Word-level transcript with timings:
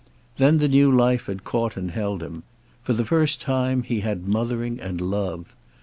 Then 0.37 0.57
the 0.57 0.67
new 0.67 0.91
life 0.91 1.27
had 1.27 1.43
caught 1.43 1.77
and 1.77 1.91
held 1.91 2.23
him. 2.23 2.41
For 2.81 2.93
the 2.93 3.05
first 3.05 3.39
time 3.39 3.83
he 3.83 3.99
had 3.99 4.27
mothering 4.27 4.79
and 4.81 4.99
love. 4.99 5.53